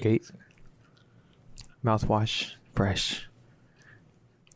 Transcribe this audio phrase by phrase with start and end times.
[0.00, 0.30] Colgate.
[1.84, 2.52] Mouthwash.
[2.74, 3.28] Fresh.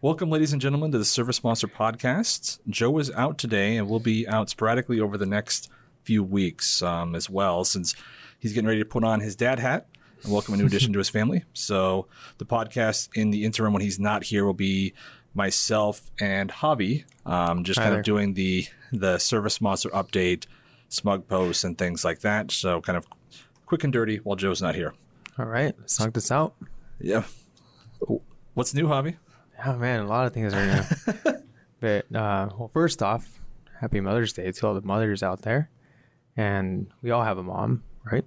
[0.01, 2.61] Welcome, ladies and gentlemen, to the ServiceMonster podcast.
[2.71, 5.69] Joe is out today and will be out sporadically over the next
[6.03, 7.95] few weeks um, as well, since
[8.39, 9.87] he's getting ready to put on his dad hat
[10.23, 11.45] and welcome a new addition to his family.
[11.53, 12.07] So,
[12.39, 14.95] the podcast in the interim when he's not here will be
[15.35, 18.01] myself and Javi, um, just Hi kind there.
[18.01, 20.47] of doing the the ServiceMonster update,
[20.89, 22.51] smug posts, and things like that.
[22.51, 23.07] So, kind of
[23.67, 24.95] quick and dirty while Joe's not here.
[25.39, 25.75] All right.
[25.79, 26.55] Let's knock this out.
[27.01, 27.25] Yeah.
[28.55, 29.17] What's new, Javi?
[29.65, 30.01] Oh, man.
[30.01, 30.67] A lot of things right
[31.25, 31.33] now.
[31.81, 33.41] but, uh, well, first off,
[33.81, 35.71] happy Mother's Day to all the mothers out there.
[36.37, 38.25] And we all have a mom, right?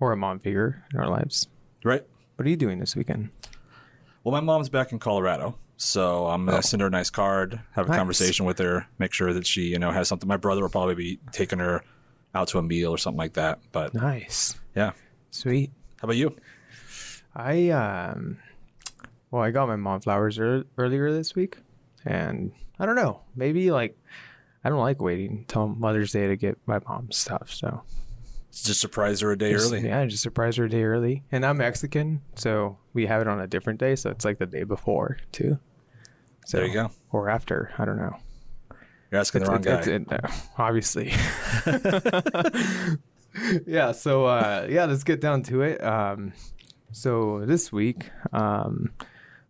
[0.00, 1.48] Or a mom figure in our lives.
[1.84, 2.04] Right.
[2.36, 3.30] What are you doing this weekend?
[4.24, 6.60] Well, my mom's back in Colorado, so I'm gonna Oh.
[6.60, 7.98] send her a nice card, have a Nice.
[7.98, 10.28] conversation with her, make sure that she, you know, has something.
[10.28, 11.82] My brother will probably be taking her
[12.34, 13.58] out to a meal or something like that.
[13.72, 14.56] But Nice.
[14.76, 14.92] yeah,
[15.30, 15.72] Sweet.
[16.00, 16.34] How about you?
[17.34, 18.38] I um
[19.30, 21.58] well, I got my mom flowers ear earlier this week
[22.04, 23.98] and I don't know, maybe like
[24.64, 27.52] I don't like waiting until Mother's Day to get my mom stuff.
[27.52, 27.82] So
[28.50, 29.86] Just surprise her a day just- early.
[29.86, 31.22] yeah, just surprise her a day early.
[31.30, 34.46] And I'm Mexican, so we have it on a different day, so it's like the
[34.46, 35.58] day before too.
[36.46, 36.90] So, There you go.
[37.12, 38.16] Or after, I don't know.
[39.10, 39.92] You're asking the wrong It's- guy.
[39.92, 41.12] it's- it- uh, obviously.
[43.66, 43.92] yeah.
[43.92, 45.82] So uh, yeah, let's get down to it.
[45.82, 46.32] Um,
[46.92, 48.92] so this week, um,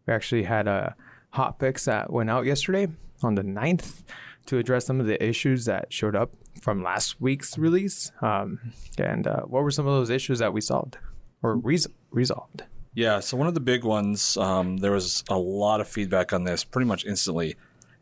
[0.06, 0.94] we actually had a
[1.30, 2.88] hot fix that went out yesterday
[3.22, 4.02] on the 9th
[4.46, 8.10] to address some of the issues that showed up from last week's release.
[8.22, 10.98] Um, and uh, what were some of those issues that we solved
[11.42, 12.64] or res- resolved?
[12.94, 16.44] Yeah, so one of the big ones, um, there was a lot of feedback on
[16.44, 17.56] this pretty much instantly.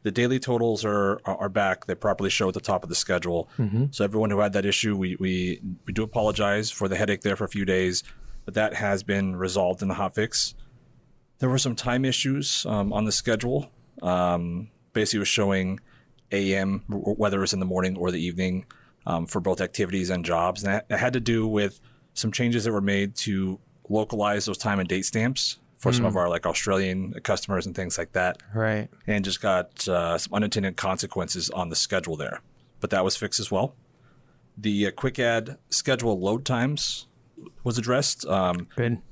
[0.07, 1.87] The daily totals are are back.
[1.87, 3.49] They properly show at the top of the schedule.
[3.91, 7.35] So everyone who had that issue, we, we we do apologize for the headache there
[7.35, 8.05] for a few days,
[8.45, 10.55] but that has been resolved in the hotfix.
[11.41, 13.69] There were some time issues um, on the schedule.
[14.01, 15.81] Um, basically, it was showing
[16.31, 18.67] AM whether it was in the morning or the evening
[19.07, 21.81] um, for both activities and jobs, and that had to do with
[22.15, 26.17] some changes that were made to localize those time and date stamps for some of
[26.17, 28.89] our like Australian customers and things like that Right.
[29.07, 32.41] and just got uh, some unintended consequences on the schedule there.
[32.81, 33.75] But that was fixed as well.
[34.57, 37.07] The uh, quick add schedule load times
[37.63, 38.27] was addressed.
[38.27, 39.03] Um, Good.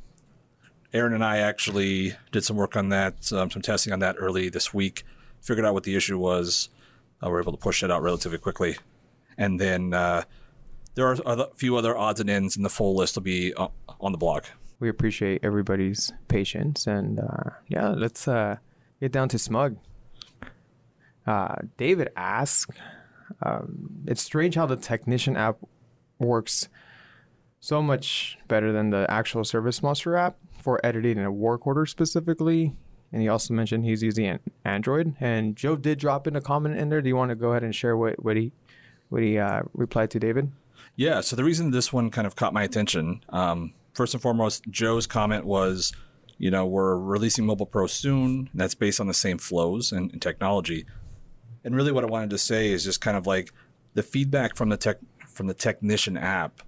[0.92, 4.48] Aaron and I actually did some work on that, um, some testing on that early
[4.48, 5.04] this week.
[5.42, 6.70] Figured out what the issue was.
[7.22, 8.76] Uh, we were able to push it out relatively quickly,
[9.36, 10.22] and then uh,
[10.94, 13.68] there are a few other odds and ends, and the full list will be uh,
[14.00, 14.44] on the blog.
[14.80, 18.56] We appreciate everybody's patience and uh, yeah let's uh,
[19.00, 19.76] get down to smug.
[21.26, 22.78] Uh, david asked
[23.42, 25.58] um, it's strange how the technician app
[26.18, 26.68] works
[27.60, 32.74] so much better than the actual ServiceMonster app for editing a work order specifically.
[33.12, 35.14] And he also mentioned he's using an android.
[35.20, 37.00] And joe did drop in a comment in there.
[37.00, 38.52] Do you want to go ahead and share what, what he
[39.08, 40.50] what he uh, replied to david?
[40.96, 41.20] Yeah.
[41.20, 45.06] So the reason this one kind of caught my attention, um, first and foremost, Joe's
[45.06, 45.92] comment was,
[46.38, 48.48] you know, we're releasing Mobile Pro soon.
[48.52, 50.84] And that's based on the same flows and, and technology.
[51.64, 53.52] And really, what I wanted to say is just kind of like
[53.94, 56.60] the feedback from the tech from the technician app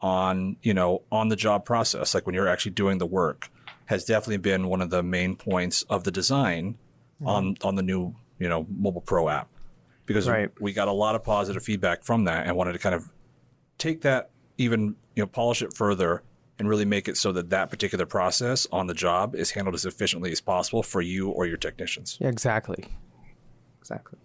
[0.00, 3.50] on you know on the job process, like when you're actually doing the work,
[3.86, 6.76] has definitely been one of the main points of the design
[7.16, 7.26] mm-hmm.
[7.26, 9.48] on on the new you know Mobile Pro app
[10.06, 10.50] because Right.
[10.60, 13.10] we got a lot of positive feedback from that and wanted to kind of
[13.78, 16.22] take that even you know polish it further
[16.58, 19.84] and really make it so that that particular process on the job is handled as
[19.84, 22.18] efficiently as possible for you or your technicians.
[22.20, 22.84] Yeah, exactly.
[23.80, 24.18] Exactly.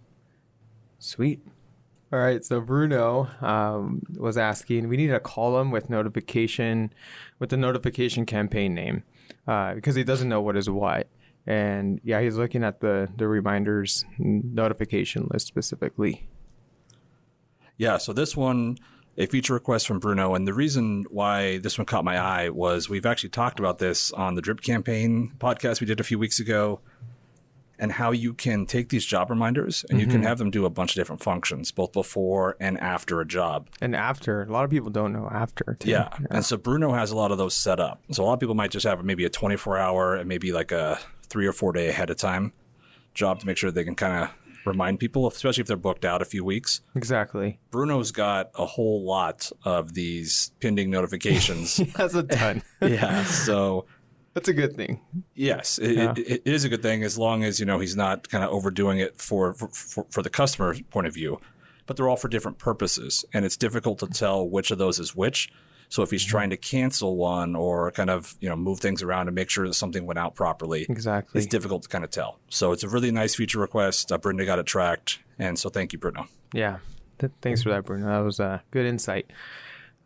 [1.00, 1.42] Sweet.
[2.12, 2.44] All right.
[2.44, 6.92] So Bruno um, was asking, we need a column with notification,
[7.40, 9.04] with the notification campaign name,
[9.48, 11.08] uh, because he doesn't know what is what.
[11.46, 16.28] And yeah, he's looking at the the reminders notification list specifically.
[17.78, 18.78] Yeah, so this one,
[19.20, 22.90] a feature request from Bruno, and the reason why this one caught my eye was
[22.90, 26.40] we've actually talked about this on the Drip Campaign podcast we did a few weeks
[26.40, 26.80] ago,
[27.78, 30.24] and how you can take these job reminders and you can mm-hmm.
[30.24, 33.70] have them do a bunch of different functions, both before and after a job.
[33.82, 35.78] And after, a lot of people don't know after.
[35.80, 35.90] Too.
[35.90, 36.10] Yeah.
[36.30, 38.02] And so Bruno has a lot of those set up.
[38.12, 40.74] So a lot of people might just have maybe a 24 hour and maybe like
[40.74, 41.00] a
[41.30, 42.52] three or four day ahead of time
[43.14, 44.30] job to make sure they can kind of
[44.66, 46.82] remind people, especially if they're booked out a few weeks.
[46.96, 47.60] Exactly.
[47.72, 51.78] Bruno's got a whole lot of these pending notifications.
[51.78, 52.62] He has a ton.
[52.82, 53.24] yeah.
[53.24, 53.86] So
[54.34, 55.02] That's a good thing.
[55.34, 56.14] yes, it, Yeah.
[56.18, 58.52] it, it is a good thing as long as you know he's not kind of
[58.52, 61.40] overdoing it for, for for the customer's point of view.
[61.86, 65.16] But they're all for different purposes, and it's difficult to tell which of those is
[65.16, 65.50] which.
[65.90, 69.26] So if he's trying to cancel one or kind of you know move things around
[69.26, 71.40] to make sure that something went out properly, Exactly.
[71.40, 72.40] it's difficult to kind of tell.
[72.50, 74.12] So it's a really nice feature request.
[74.12, 76.28] Uh, Brenda got it tracked, and so thank you, Bruno.
[76.54, 76.78] Yeah.
[77.18, 78.06] Th- thanks for that, Bruno.
[78.06, 79.32] That was a good insight.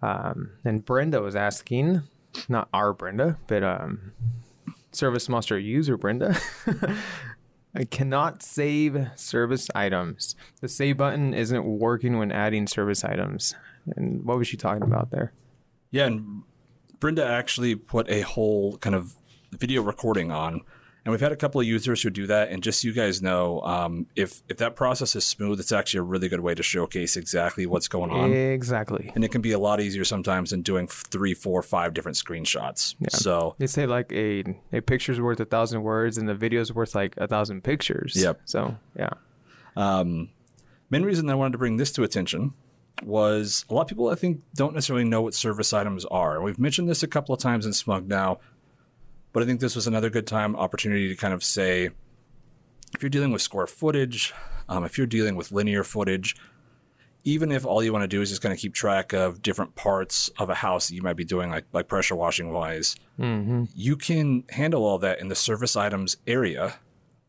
[0.02, 2.02] Um, and Brenda was asking,
[2.50, 4.14] not our Brenda, but um,
[4.92, 6.36] ServiceMonster user Brenda.
[7.76, 10.36] I cannot save service items.
[10.62, 13.56] The save button isn't working when adding service items.
[13.96, 15.34] And what was she talking about there?
[15.94, 16.42] Yeah, and
[17.00, 19.14] Brenda actually put a whole kind of
[19.52, 20.62] video recording on,
[21.06, 22.50] and we've had a couple of users who do that.
[22.50, 26.00] And just so you guys know, um, if if that process is smooth, it's actually
[26.00, 28.34] a really good way to showcase exactly what's going on.
[28.34, 29.12] Exactly.
[29.14, 32.96] And it can be a lot easier sometimes than doing three, four, five different screenshots.
[33.12, 36.96] So They say like a a picture's worth a thousand words and the video's worth
[36.96, 38.16] like a thousand pictures.
[38.16, 38.42] Yep.
[38.46, 39.12] So yeah.
[39.76, 40.30] Um,
[40.90, 42.54] main reason I wanted to bring this to attention
[43.06, 46.36] was a lot of people I think don't necessarily know what service items are.
[46.36, 48.40] And we've mentioned this a couple of times in Smug now,
[49.32, 51.90] but I think this was another good time opportunity to kind of say
[52.96, 54.34] if you're dealing with square footage,
[54.70, 56.36] um, if you're dealing with linear footage,
[57.26, 59.76] even if all you want to do is just kind of keep track of different
[59.76, 62.96] parts of a house that you might be doing, like like pressure washing wise,
[63.76, 66.76] you can handle all that in the service items area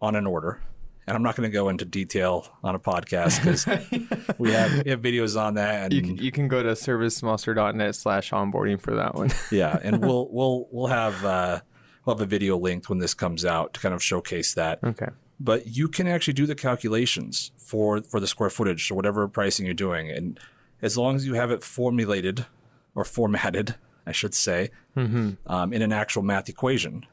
[0.03, 0.61] on an order.
[1.07, 3.67] And I'm not going to go into detail on a podcast because
[4.39, 7.95] we have we have videos on that, and You can, you can go to servicemonster.net
[7.95, 9.31] slash onboarding for that one.
[9.51, 11.61] yeah, and we'll we'll we'll have uh,
[12.05, 14.79] we'll have a video linked when this comes out to kind of showcase that.
[14.83, 15.09] okay.
[15.41, 19.67] But you can actually do the calculations for for the square footage or whatever pricing
[19.67, 20.41] you're doing, and
[20.81, 22.47] as long as you have it formulated
[22.95, 23.75] or formatted,
[24.07, 27.05] I should say, um, in an actual math equation,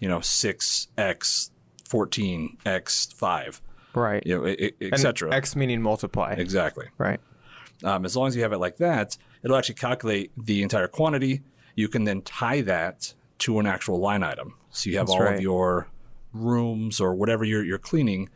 [0.00, 1.50] you know, six x
[1.86, 3.60] fourteen x five,
[3.94, 4.22] Right.
[4.26, 5.32] you know, And etc.
[5.34, 6.32] X meaning multiply.
[6.34, 6.86] Exactly.
[6.98, 7.20] Right.
[7.84, 11.42] Um, as long as you have it like that, it'll actually calculate the entire quantity.
[11.74, 14.54] You can then tie that to an actual line item.
[14.70, 15.34] So you have That's all right.
[15.34, 15.88] of your
[16.32, 18.28] rooms or whatever you're, you're cleaning.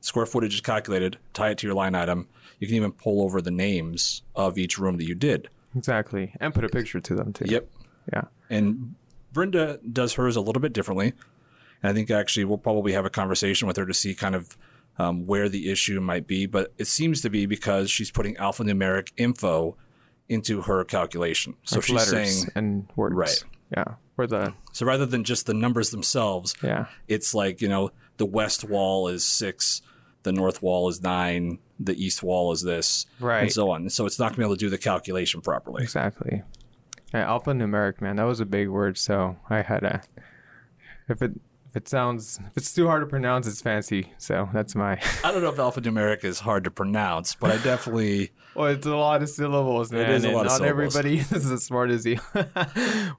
[0.00, 2.28] Square footage is calculated, tie it to your line item.
[2.58, 5.48] You can even pull over the names of each room that you did.
[5.76, 6.32] Exactly.
[6.40, 7.44] And put a picture to them too.
[7.48, 7.68] Yep.
[8.12, 8.22] Yeah.
[8.48, 8.94] And
[9.32, 11.12] Brenda does hers a little bit differently.
[11.82, 14.56] And I think actually we'll probably have a conversation with her to see kind of
[14.98, 16.46] um, where the issue might be.
[16.46, 19.76] But it seems to be because she's putting alphanumeric info
[20.28, 21.54] into her calculation.
[21.64, 23.14] So she's letters saying, and words.
[23.14, 23.44] Right.
[23.76, 23.94] Yeah.
[24.16, 26.86] Or the so rather than just the numbers themselves, yeah.
[27.06, 29.80] it's like, you know, the west wall is six,
[30.24, 33.88] the north wall is nine, the east wall is this, right, and so on.
[33.90, 35.84] So it's not going to be able to do the calculation properly.
[35.84, 36.42] Exactly.
[37.14, 38.16] Yeah, alphanumeric, man.
[38.16, 40.02] That was a big word, so I had a
[41.08, 41.40] if it
[41.78, 44.12] it sounds if it's too hard to pronounce, it's fancy.
[44.18, 48.32] So that's my I don't know if alphanumeric is hard to pronounce, but I definitely.
[48.54, 50.10] Well, it's a lot of syllables, man.
[50.10, 50.96] is a and lot of not syllables.
[50.96, 52.18] everybody is as smart as you.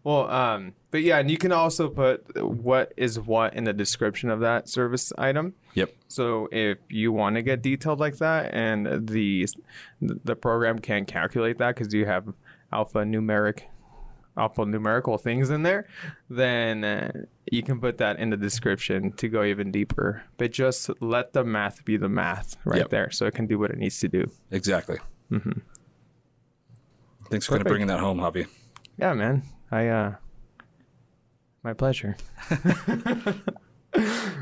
[0.04, 4.30] well, um, but yeah, and you can also put what is what in the description
[4.30, 5.54] of that service item.
[5.76, 5.94] Yep.
[6.10, 9.48] So if you want to get detailed like that, and the
[10.02, 12.34] the program can't calculate that because you have
[12.74, 13.06] alpha
[14.38, 15.88] numeric alpha numerical things in there,
[16.30, 17.12] then uh,
[17.52, 20.24] you can put that in the description to go even deeper.
[20.38, 22.90] But just let the math be the math right Yep.
[22.90, 24.30] there, so it can do what it needs to do.
[24.52, 24.98] Exactly.
[25.32, 25.60] Mm-hmm.
[27.30, 28.48] Thanks for kind of bringing that home, Javi.
[28.98, 29.44] Yeah, man.
[29.72, 30.16] I uh,
[31.64, 32.18] my pleasure.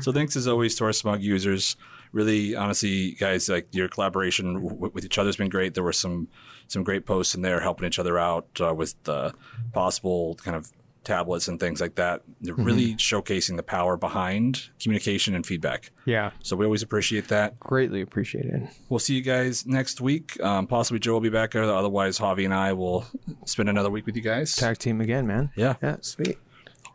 [0.00, 1.76] So thanks as always to our smug users.
[2.12, 5.74] Really, honestly, guys, like your collaboration w- with each other has been great.
[5.74, 6.28] There were some
[6.66, 9.32] some great posts in there helping each other out uh, with the
[9.72, 10.70] possible kind of
[11.04, 12.22] tablets and things like that.
[12.42, 15.90] They're really showcasing the power behind communication and feedback.
[16.04, 17.58] Yeah, So we always appreciate that.
[17.58, 18.68] greatly appreciated.
[18.90, 20.38] We'll see you guys next week.
[20.42, 21.56] Um, possibly Joe will be back.
[21.56, 23.06] Otherwise, Javi and I will
[23.46, 24.54] spend another week with you guys.
[24.54, 25.50] Tag team again, man.
[25.56, 25.76] Yeah.
[25.82, 26.36] Yeah, sweet.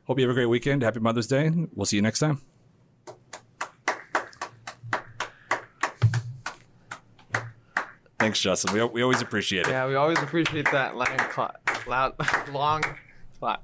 [0.05, 0.83] Hope you have a great weekend.
[0.83, 1.49] Happy Mother's Day.
[1.73, 2.41] We'll see you next time.
[8.23, 8.73] Thanks, Justin.
[8.73, 9.71] We, we always appreciate it.
[9.71, 11.19] Yeah, we always appreciate that loud,
[11.85, 12.13] loud,
[12.53, 12.81] long
[13.37, 13.61] clap.